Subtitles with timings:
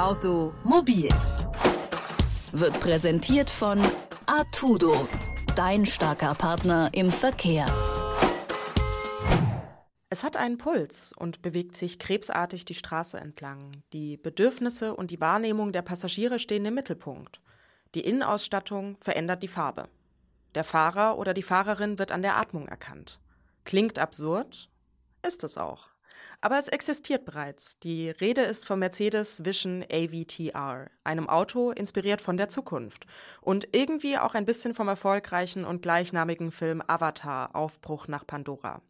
[0.00, 1.10] Automobil
[2.52, 3.78] wird präsentiert von
[4.24, 5.06] Artudo,
[5.54, 7.66] dein starker Partner im Verkehr.
[10.08, 13.82] Es hat einen Puls und bewegt sich krebsartig die Straße entlang.
[13.92, 17.42] Die Bedürfnisse und die Wahrnehmung der Passagiere stehen im Mittelpunkt.
[17.94, 19.86] Die Innenausstattung verändert die Farbe.
[20.54, 23.20] Der Fahrer oder die Fahrerin wird an der Atmung erkannt.
[23.66, 24.70] Klingt absurd,
[25.22, 25.89] ist es auch.
[26.40, 27.78] Aber es existiert bereits.
[27.80, 33.06] Die Rede ist vom Mercedes Vision AVTR, einem Auto inspiriert von der Zukunft
[33.40, 38.82] und irgendwie auch ein bisschen vom erfolgreichen und gleichnamigen Film Avatar Aufbruch nach Pandora.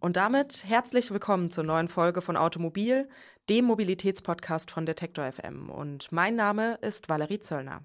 [0.00, 3.08] Und damit herzlich willkommen zur neuen Folge von Automobil,
[3.50, 5.68] dem Mobilitätspodcast von Detektor FM.
[5.68, 7.82] Und mein Name ist Valerie Zöllner.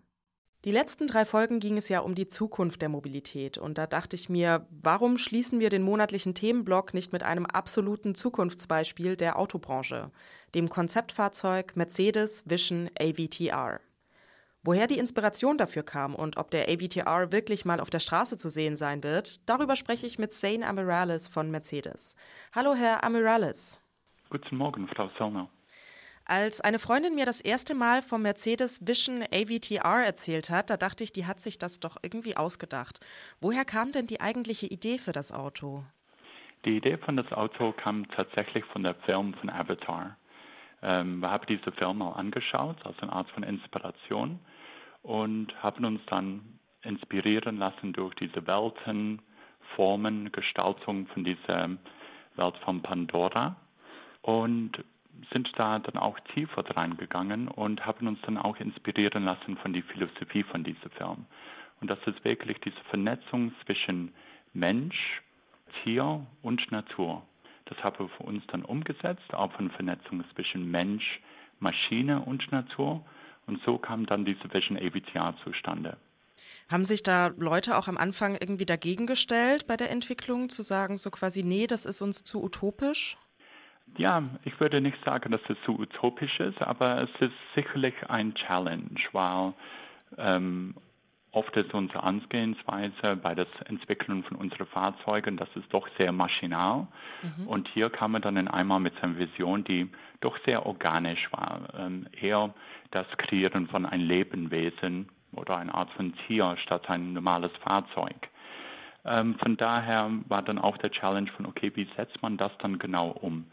[0.65, 4.15] Die letzten drei Folgen ging es ja um die Zukunft der Mobilität und da dachte
[4.15, 10.09] ich mir, warum schließen wir den monatlichen Themenblock nicht mit einem absoluten Zukunftsbeispiel der Autobranche,
[10.55, 13.79] dem Konzeptfahrzeug Mercedes Vision AVTR.
[14.63, 18.49] Woher die Inspiration dafür kam und ob der AVTR wirklich mal auf der Straße zu
[18.49, 22.15] sehen sein wird, darüber spreche ich mit Zane Amirales von Mercedes.
[22.55, 23.79] Hallo, Herr Amirales.
[24.31, 25.47] Guten Morgen, Frau Zollner.
[26.27, 31.03] Als eine Freundin mir das erste Mal vom Mercedes Vision AVTR erzählt hat, da dachte
[31.03, 32.99] ich, die hat sich das doch irgendwie ausgedacht.
[33.41, 35.83] Woher kam denn die eigentliche Idee für das Auto?
[36.65, 40.17] Die Idee von das Auto kam tatsächlich von der Film von Avatar.
[40.81, 44.39] Ähm, wir haben diese Film mal angeschaut, als eine Art von Inspiration
[45.03, 46.41] und haben uns dann
[46.81, 49.21] inspirieren lassen durch diese Welten,
[49.75, 51.69] Formen, Gestaltung von dieser
[52.35, 53.57] Welt von Pandora.
[54.23, 54.83] Und
[55.31, 59.83] sind da dann auch tiefer reingegangen und haben uns dann auch inspirieren lassen von der
[59.83, 61.25] Philosophie von diesem Film.
[61.81, 64.13] Und das ist wirklich diese Vernetzung zwischen
[64.53, 65.21] Mensch,
[65.83, 67.23] Tier und Natur.
[67.65, 71.19] Das haben wir für uns dann umgesetzt, auch von Vernetzung zwischen Mensch,
[71.59, 73.03] Maschine und Natur.
[73.47, 75.97] Und so kam dann diese Vision AVTR zustande.
[76.69, 80.97] Haben sich da Leute auch am Anfang irgendwie dagegen gestellt bei der Entwicklung, zu sagen,
[80.97, 83.17] so quasi, nee, das ist uns zu utopisch?
[83.97, 88.33] Ja, ich würde nicht sagen, dass es so utopisch ist, aber es ist sicherlich ein
[88.35, 89.53] Challenge, weil
[90.17, 90.75] ähm,
[91.31, 96.87] oft ist unsere Angehensweise bei der Entwicklung von unseren Fahrzeugen, das ist doch sehr maschinal.
[97.21, 97.47] Mhm.
[97.47, 99.89] Und hier kam man dann in einmal mit einer Vision, die
[100.21, 101.61] doch sehr organisch war.
[101.77, 102.53] Ähm, eher
[102.91, 108.15] das Kreieren von einem Lebewesen oder eine Art von Tier statt ein normales Fahrzeug.
[109.03, 112.79] Ähm, von daher war dann auch der Challenge von, okay, wie setzt man das dann
[112.79, 113.45] genau um?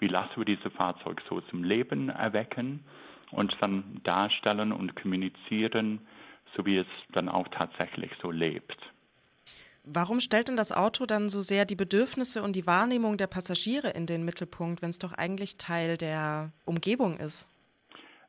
[0.00, 2.84] Wie lassen wir diese Fahrzeuge so zum Leben erwecken
[3.30, 6.00] und dann darstellen und kommunizieren,
[6.56, 8.76] so wie es dann auch tatsächlich so lebt.
[9.84, 13.90] Warum stellt denn das Auto dann so sehr die Bedürfnisse und die Wahrnehmung der Passagiere
[13.90, 17.46] in den Mittelpunkt, wenn es doch eigentlich Teil der Umgebung ist?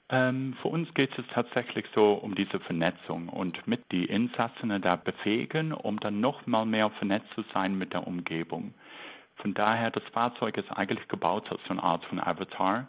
[0.10, 4.98] Ähm, für uns geht es tatsächlich so um diese Vernetzung und mit die Insassen da
[4.98, 8.74] befähigen, um dann noch mal mehr vernetzt zu sein mit der Umgebung.
[9.42, 12.88] Von daher, das Fahrzeug ist eigentlich gebaut als so eine Art von Avatar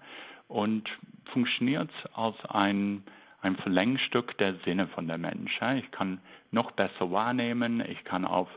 [0.49, 0.89] und
[1.33, 3.03] funktioniert als ein,
[3.41, 5.59] ein Verlängstück der Sinne von der Mensch.
[5.79, 6.21] Ich kann
[6.51, 8.49] noch besser wahrnehmen, ich kann auf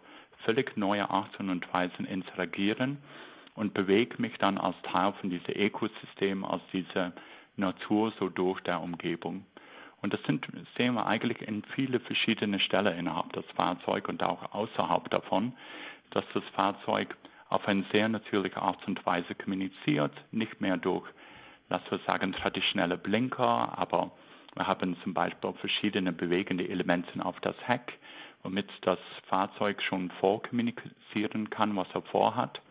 [0.44, 2.97] völlig neue Arten und Weisen interagieren
[3.56, 7.13] und bewege mich dann als Teil von diesem Ökosystem, als diese
[7.56, 9.45] Natur so durch der Umgebung.
[10.01, 10.45] Und das sind,
[10.77, 15.53] sehen wir eigentlich in viele verschiedene Stellen innerhalb des Fahrzeugs und auch außerhalb davon,
[16.12, 17.16] dass das Fahrzeug
[17.50, 21.07] auf eine sehr natürliche Art und Weise kommuniziert, nicht mehr durch,
[21.69, 24.11] lassen wir sagen, traditionelle Blinker, aber
[24.56, 27.94] wir haben zum Beispiel verschiedene bewegende Elemente auf das Heck,
[28.44, 32.61] womit das Fahrzeug schon vorkommunizieren kann, was er vorhat.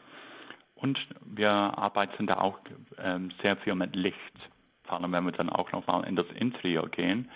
[0.77, 2.59] Und wir arbeiten da auch
[2.99, 4.51] ähm, sehr viel mit Licht.
[4.85, 7.31] Vor allem, wenn wir dann auch nochmal in das Interieur gehen,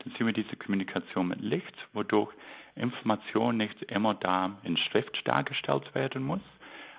[0.00, 2.32] dann sehen wir diese Kommunikation mit Licht, wodurch
[2.74, 6.40] Information nicht immer da in Schrift dargestellt werden muss,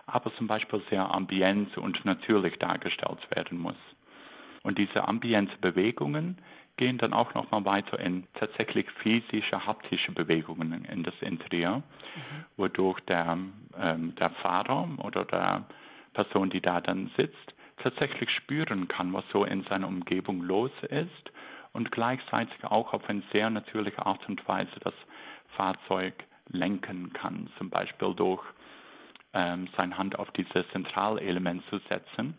[0.06, 3.76] aber zum Beispiel sehr ambient und natürlich dargestellt werden muss.
[4.64, 6.38] Und diese ambiente Bewegungen
[6.78, 12.46] gehen dann auch nochmal weiter in tatsächlich physische, haptische Bewegungen in das Interieur, mhm.
[12.58, 13.38] wodurch der,
[13.78, 15.66] ähm, der Fahrer oder der
[16.14, 21.32] Person, die da dann sitzt, tatsächlich spüren kann, was so in seiner Umgebung los ist
[21.74, 24.94] und gleichzeitig auch auf eine sehr natürliche Art und Weise das
[25.56, 26.14] Fahrzeug
[26.50, 28.44] lenken kann, zum Beispiel durch
[29.34, 32.36] ähm, seine Hand auf dieses Zentralelement zu setzen,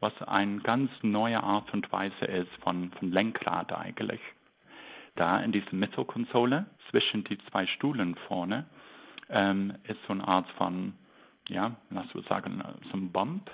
[0.00, 4.20] was eine ganz neue Art und Weise ist von, von Lenkrad eigentlich.
[5.14, 8.66] Da in dieser Mittelkonsole zwischen die zwei Stuhlen vorne
[9.28, 10.94] ähm, ist so eine Art von,
[11.48, 13.50] ja, lass uns sagen, so ein Bump,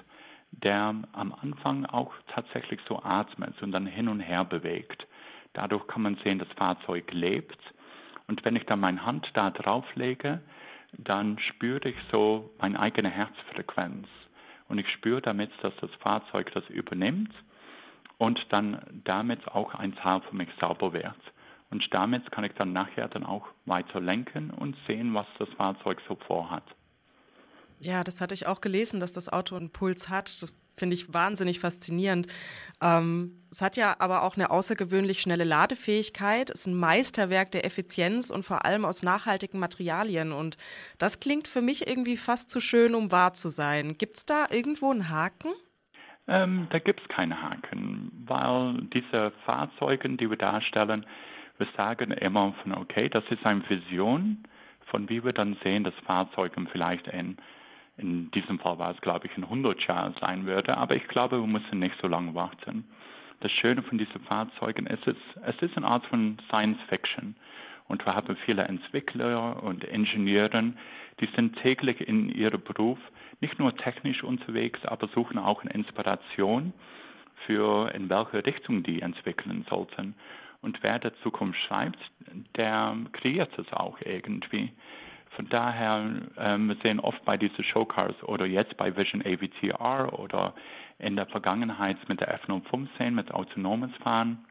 [0.51, 5.07] der am Anfang auch tatsächlich so atmet und dann hin und her bewegt.
[5.53, 7.59] Dadurch kann man sehen, das Fahrzeug lebt.
[8.27, 10.41] Und wenn ich dann meine Hand da drauf lege,
[10.93, 14.09] dann spüre ich so meine eigene Herzfrequenz.
[14.69, 17.33] Und ich spüre damit, dass das Fahrzeug das übernimmt
[18.19, 21.17] und dann damit auch ein Teil für mich sauber wird.
[21.71, 26.01] Und damit kann ich dann nachher dann auch weiter lenken und sehen, was das Fahrzeug
[26.09, 26.65] so vorhat.
[27.81, 30.43] Ja, das hatte ich auch gelesen, dass das Auto einen Puls hat.
[30.43, 32.29] Das finde ich wahnsinnig faszinierend.
[32.81, 37.65] Ähm, es hat ja aber auch eine außergewöhnlich schnelle Ladefähigkeit, Es ist ein Meisterwerk der
[37.65, 40.33] Effizienz und vor allem aus nachhaltigen Materialien.
[40.33, 40.57] Und
[40.99, 43.97] das klingt für mich irgendwie fast zu schön, um wahr zu sein.
[43.99, 45.51] Gibt es da irgendwo einen Haken?
[46.29, 51.07] Ähm, da gibt es keinen Haken, weil diese Fahrzeuge, die wir darstellen,
[51.57, 54.45] wir sagen immer von, okay, das ist eine Vision,
[54.91, 57.39] von wie wir dann sehen, dass Fahrzeuge vielleicht in,
[57.99, 60.77] in diesem Fall war es, glaube ich, in 100 Jahren sein würde.
[60.77, 62.85] Aber ich glaube, wir müssen nicht so lange warten.
[63.41, 67.37] Das Schöne von diesen Fahrzeugen ist, es, es ist eine Art von Science Fiction.
[67.87, 70.73] Und wir haben viele Entwickler und Ingenieure,
[71.21, 72.99] die sind täglich in ihrem Beruf
[73.41, 76.73] nicht nur technisch unterwegs, aber suchen auch eine Inspiration
[77.47, 80.15] für in welche Richtung die entwickeln sollten.
[80.61, 81.99] Und wer der Zukunft schreibt,
[82.57, 84.73] der kreiert es auch irgendwie.
[85.39, 90.53] Von daher, ähm, wir sehen oft bei diesen Showcars oder jetzt bei Vision AVTR oder
[90.99, 94.45] in der Vergangenheit mit der F-115, mit autonomes Fahren,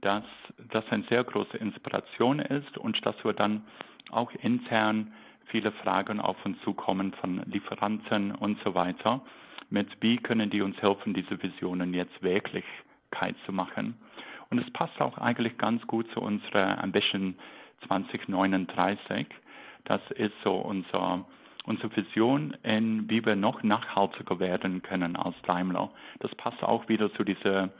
[0.00, 0.22] dass
[0.70, 3.64] das eine sehr große Inspiration ist und dass wir dann
[4.12, 5.12] auch intern
[5.46, 9.20] viele Fragen auf uns zukommen von Lieferanten und so weiter,
[9.68, 13.96] mit wie können die uns helfen, diese Visionen jetzt Wirklichkeit zu machen.
[14.48, 17.34] Und es passt auch eigentlich ganz gut zu unserer Ambition
[17.88, 19.26] 2039.
[19.88, 21.24] Das ist so unser,
[21.64, 25.90] unsere Vision, in wie wir noch nachhaltiger werden können als Daimler.
[26.20, 27.70] Das passt auch wieder zu dieser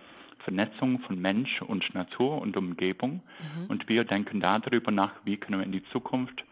[0.41, 3.23] Vernetzung von Mensch und Natur und Umgebung.
[3.39, 3.67] Mhm.
[3.69, 6.43] Und wir denken darüber nach, wie können wir in die Zukunft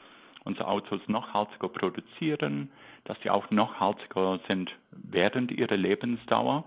[0.44, 2.70] unsere Autos noch haltiger produzieren,
[3.04, 6.64] dass sie auch noch haltiger sind während ihrer Lebensdauer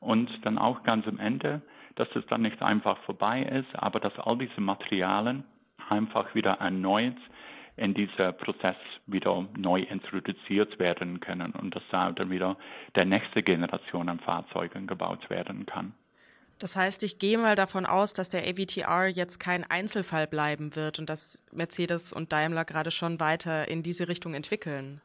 [0.00, 1.62] und dann auch ganz am Ende
[1.96, 5.44] dass es dann nicht einfach vorbei ist, aber dass all diese Materialien
[5.88, 7.16] einfach wieder erneut
[7.76, 8.76] in dieser Prozess
[9.06, 12.56] wieder neu introduziert werden können und dass da dann wieder
[12.94, 15.92] der nächste Generation an Fahrzeugen gebaut werden kann.
[16.60, 21.00] Das heißt, ich gehe mal davon aus, dass der AVTR jetzt kein Einzelfall bleiben wird
[21.00, 25.00] und dass Mercedes und Daimler gerade schon weiter in diese Richtung entwickeln.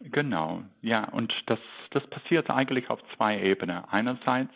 [0.00, 1.58] Genau, ja, und das,
[1.90, 3.84] das passiert eigentlich auf zwei Ebenen.
[3.90, 4.52] Einerseits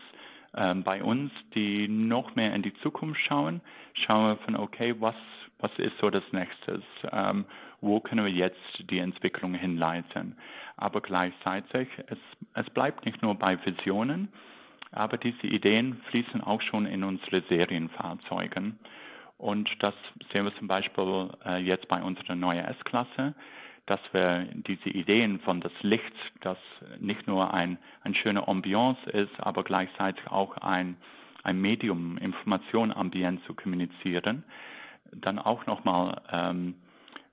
[0.57, 3.61] ähm, bei uns, die noch mehr in die Zukunft schauen,
[3.95, 5.15] schauen wir von, okay, was,
[5.61, 6.83] was ist so das Nächste?
[7.11, 7.45] Ähm,
[7.81, 10.37] wo können wir jetzt die Entwicklung hinleiten?
[10.77, 12.19] Aber gleichzeitig, es,
[12.55, 14.29] es bleibt nicht nur bei Visionen,
[14.93, 18.79] aber diese Ideen fließen auch schon in unsere Serienfahrzeugen.
[19.37, 19.95] Und das
[20.33, 23.35] sehen wir zum Beispiel äh, jetzt bei unserer neuen S-Klasse
[23.89, 26.13] dass wir diese Ideen von das Licht,
[26.43, 26.59] das
[27.01, 30.97] nicht nur ein, ein schöner Ambiance ist, aber gleichzeitig auch ein,
[31.43, 34.45] ein Medium, Information ambient zu kommunizieren,
[35.13, 36.75] dann auch nochmal ähm,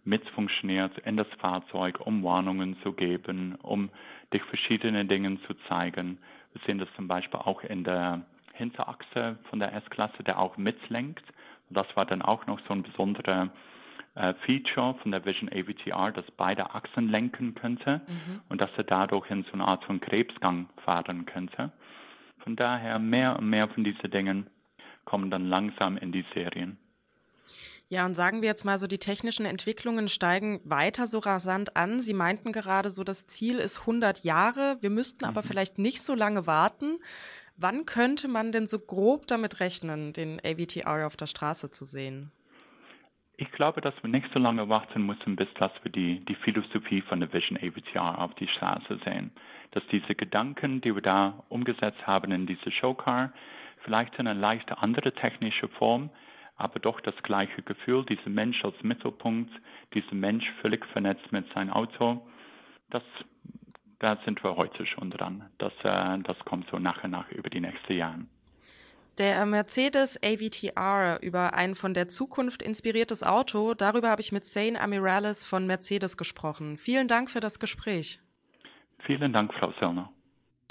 [0.04, 3.89] mit funktioniert in das Fahrzeug, um Warnungen zu geben, um
[4.33, 6.19] dich verschiedene Dinge zu zeigen.
[6.54, 8.22] Wir sehen das zum Beispiel auch in der
[8.54, 11.23] Hinterachse von der S-Klasse, der auch mitlenkt.
[11.69, 13.50] Das war dann auch noch so ein besonderer
[14.16, 18.42] äh, Feature von der Vision AVTR, das beide Achsen lenken könnte mhm.
[18.50, 21.71] und dass er dadurch in so eine Art von Krebsgang fahren könnte.
[22.40, 24.47] Von daher mehr und mehr von diesen Dingen
[25.04, 26.78] kommen dann langsam in die Serien.
[27.87, 31.99] Ja, und sagen wir jetzt mal so, die technischen Entwicklungen steigen weiter so rasant an.
[31.99, 34.77] Sie meinten gerade so, das Ziel ist 100 Jahre.
[34.81, 35.47] Wir müssten aber mhm.
[35.47, 36.97] vielleicht nicht so lange warten.
[37.57, 42.31] Wann könnte man denn so grob damit rechnen, den AVTR auf der Straße zu sehen?
[43.37, 47.01] Ich glaube, dass wir nicht so lange warten müssen, bis dass wir die, die Philosophie
[47.01, 49.31] von der Vision AVTR auf die Straße sehen.
[49.71, 53.31] Dass diese Gedanken, die wir da umgesetzt haben in diese Showcar,
[53.83, 56.09] vielleicht in eine leicht andere technische Form,
[56.57, 59.52] aber doch das gleiche Gefühl, dieser Mensch als Mittelpunkt,
[59.94, 62.26] dieser Mensch völlig vernetzt mit seinem Auto,
[62.90, 63.04] das,
[64.00, 65.50] da sind wir heute schon dran.
[65.57, 68.26] Das, äh, das kommt so nach und nach über die nächsten Jahre.
[69.18, 74.80] Der Mercedes AVTR über ein von der Zukunft inspiriertes Auto, darüber habe ich mit Zane
[74.80, 76.78] Amirales von Mercedes gesprochen.
[76.78, 78.19] Vielen Dank für das Gespräch.
[79.06, 80.12] Vielen Dank, Frau Sellner.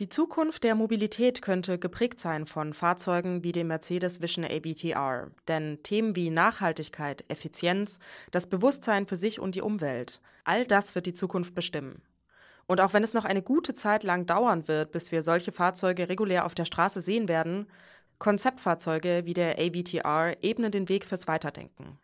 [0.01, 5.31] Die Zukunft der Mobilität könnte geprägt sein von Fahrzeugen wie dem Mercedes Vision AVTR.
[5.47, 8.01] Denn Themen wie Nachhaltigkeit, Effizienz,
[8.33, 12.03] das Bewusstsein für sich und die Umwelt, all das wird die Zukunft bestimmen.
[12.67, 16.09] Und auch wenn es noch eine gute Zeit lang dauern wird, bis wir solche Fahrzeuge
[16.09, 17.69] regulär auf der Straße sehen werden,
[18.19, 22.01] Konzeptfahrzeuge wie der AVTR ebnen den Weg fürs Weiterdenken.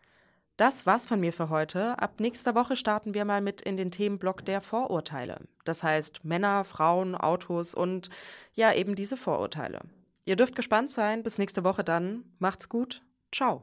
[0.61, 1.99] Das war's von mir für heute.
[1.99, 5.39] Ab nächster Woche starten wir mal mit in den Themenblock der Vorurteile.
[5.65, 8.11] Das heißt Männer, Frauen, Autos und
[8.53, 9.81] ja, eben diese Vorurteile.
[10.27, 11.23] Ihr dürft gespannt sein.
[11.23, 12.25] Bis nächste Woche dann.
[12.41, 13.01] Macht's gut.
[13.33, 13.63] Ciao.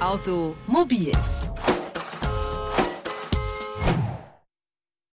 [0.00, 1.12] Automobil